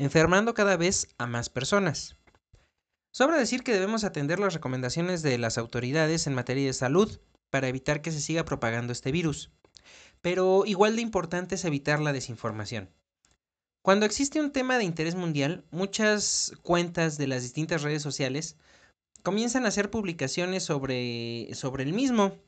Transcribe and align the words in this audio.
enfermando 0.00 0.54
cada 0.54 0.78
vez 0.78 1.08
a 1.18 1.26
más 1.26 1.50
personas. 1.50 2.16
Sobra 3.12 3.36
decir 3.36 3.62
que 3.62 3.74
debemos 3.74 4.02
atender 4.02 4.38
las 4.40 4.54
recomendaciones 4.54 5.20
de 5.20 5.36
las 5.36 5.58
autoridades 5.58 6.26
en 6.26 6.34
materia 6.34 6.64
de 6.64 6.72
salud 6.72 7.20
para 7.50 7.68
evitar 7.68 8.00
que 8.00 8.10
se 8.10 8.20
siga 8.22 8.46
propagando 8.46 8.94
este 8.94 9.12
virus. 9.12 9.50
Pero 10.22 10.64
igual 10.64 10.96
de 10.96 11.02
importante 11.02 11.56
es 11.56 11.66
evitar 11.66 12.00
la 12.00 12.14
desinformación. 12.14 12.88
Cuando 13.82 14.06
existe 14.06 14.40
un 14.40 14.52
tema 14.52 14.78
de 14.78 14.84
interés 14.84 15.16
mundial, 15.16 15.66
muchas 15.70 16.54
cuentas 16.62 17.18
de 17.18 17.26
las 17.26 17.42
distintas 17.42 17.82
redes 17.82 18.00
sociales 18.00 18.56
comienzan 19.22 19.66
a 19.66 19.68
hacer 19.68 19.90
publicaciones 19.90 20.62
sobre, 20.62 21.50
sobre 21.52 21.82
el 21.82 21.92
mismo 21.92 22.38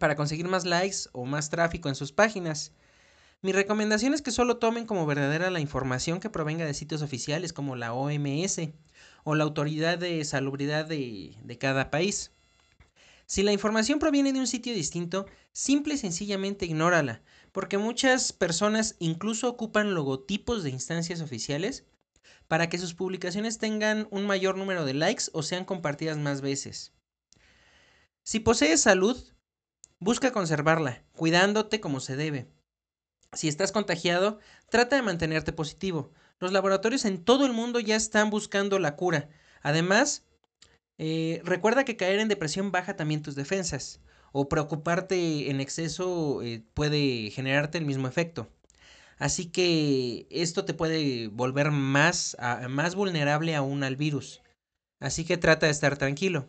para 0.00 0.16
conseguir 0.16 0.48
más 0.48 0.64
likes 0.64 1.08
o 1.12 1.24
más 1.24 1.50
tráfico 1.50 1.88
en 1.88 1.94
sus 1.94 2.10
páginas. 2.10 2.72
Mi 3.42 3.52
recomendación 3.52 4.12
es 4.12 4.20
que 4.20 4.32
solo 4.32 4.58
tomen 4.58 4.84
como 4.84 5.06
verdadera 5.06 5.50
la 5.50 5.60
información 5.60 6.20
que 6.20 6.28
provenga 6.28 6.66
de 6.66 6.74
sitios 6.74 7.00
oficiales 7.00 7.54
como 7.54 7.74
la 7.74 7.94
OMS 7.94 8.58
o 9.24 9.34
la 9.34 9.44
Autoridad 9.44 9.96
de 9.96 10.22
Salubridad 10.26 10.84
de, 10.84 11.34
de 11.42 11.58
cada 11.58 11.90
país. 11.90 12.32
Si 13.24 13.42
la 13.42 13.52
información 13.52 13.98
proviene 13.98 14.34
de 14.34 14.40
un 14.40 14.46
sitio 14.46 14.74
distinto, 14.74 15.24
simple 15.52 15.94
y 15.94 15.98
sencillamente 15.98 16.66
ignórala, 16.66 17.22
porque 17.52 17.78
muchas 17.78 18.34
personas 18.34 18.96
incluso 18.98 19.48
ocupan 19.48 19.94
logotipos 19.94 20.62
de 20.62 20.70
instancias 20.70 21.22
oficiales 21.22 21.86
para 22.46 22.68
que 22.68 22.76
sus 22.76 22.92
publicaciones 22.92 23.56
tengan 23.56 24.06
un 24.10 24.26
mayor 24.26 24.58
número 24.58 24.84
de 24.84 24.92
likes 24.92 25.30
o 25.32 25.42
sean 25.42 25.64
compartidas 25.64 26.18
más 26.18 26.42
veces. 26.42 26.92
Si 28.22 28.40
posees 28.40 28.82
salud, 28.82 29.16
busca 29.98 30.30
conservarla, 30.30 31.04
cuidándote 31.12 31.80
como 31.80 32.00
se 32.00 32.16
debe. 32.16 32.59
Si 33.32 33.46
estás 33.46 33.70
contagiado, 33.70 34.40
trata 34.70 34.96
de 34.96 35.02
mantenerte 35.02 35.52
positivo. 35.52 36.12
Los 36.40 36.52
laboratorios 36.52 37.04
en 37.04 37.22
todo 37.22 37.46
el 37.46 37.52
mundo 37.52 37.78
ya 37.78 37.94
están 37.94 38.30
buscando 38.30 38.78
la 38.78 38.96
cura. 38.96 39.28
Además, 39.62 40.24
eh, 40.98 41.40
recuerda 41.44 41.84
que 41.84 41.96
caer 41.96 42.18
en 42.18 42.28
depresión 42.28 42.72
baja 42.72 42.96
también 42.96 43.22
tus 43.22 43.36
defensas. 43.36 44.00
O 44.32 44.48
preocuparte 44.48 45.50
en 45.50 45.60
exceso 45.60 46.42
eh, 46.42 46.62
puede 46.74 47.30
generarte 47.30 47.78
el 47.78 47.84
mismo 47.84 48.08
efecto. 48.08 48.48
Así 49.18 49.46
que 49.46 50.26
esto 50.30 50.64
te 50.64 50.74
puede 50.74 51.28
volver 51.28 51.70
más, 51.70 52.36
más 52.68 52.94
vulnerable 52.94 53.54
aún 53.54 53.84
al 53.84 53.96
virus. 53.96 54.40
Así 54.98 55.24
que 55.24 55.36
trata 55.36 55.66
de 55.66 55.72
estar 55.72 55.96
tranquilo. 55.98 56.48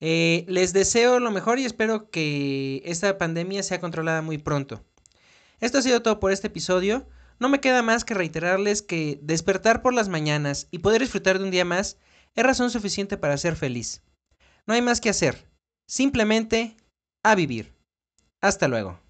Eh, 0.00 0.44
les 0.48 0.72
deseo 0.72 1.20
lo 1.20 1.30
mejor 1.30 1.58
y 1.58 1.64
espero 1.64 2.10
que 2.10 2.82
esta 2.84 3.18
pandemia 3.18 3.62
sea 3.62 3.80
controlada 3.80 4.22
muy 4.22 4.38
pronto. 4.38 4.84
Esto 5.60 5.78
ha 5.78 5.82
sido 5.82 6.02
todo 6.02 6.20
por 6.20 6.32
este 6.32 6.48
episodio. 6.48 7.08
No 7.38 7.48
me 7.48 7.60
queda 7.60 7.82
más 7.82 8.04
que 8.04 8.14
reiterarles 8.14 8.82
que 8.82 9.18
despertar 9.22 9.82
por 9.82 9.94
las 9.94 10.08
mañanas 10.08 10.68
y 10.70 10.78
poder 10.78 11.02
disfrutar 11.02 11.38
de 11.38 11.44
un 11.44 11.50
día 11.50 11.64
más 11.64 11.98
es 12.34 12.44
razón 12.44 12.70
suficiente 12.70 13.16
para 13.16 13.36
ser 13.38 13.56
feliz. 13.56 14.02
No 14.66 14.74
hay 14.74 14.82
más 14.82 15.00
que 15.00 15.08
hacer. 15.08 15.50
Simplemente 15.86 16.76
a 17.22 17.34
vivir. 17.34 17.72
Hasta 18.40 18.68
luego. 18.68 19.00